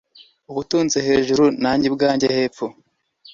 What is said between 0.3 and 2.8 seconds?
ubutunzi hejuru nanjye ubwanjye hepfo